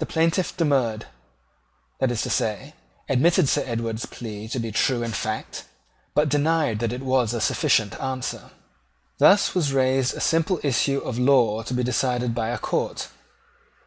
[0.00, 1.06] The plaintiff demurred,
[1.98, 2.74] that is to say,
[3.08, 5.64] admitted Sir Edward's plea to be true in fact,
[6.14, 8.50] but denied that it was a sufficient answer.
[9.16, 13.08] Thus was raised a simple issue of law to be decided by the court.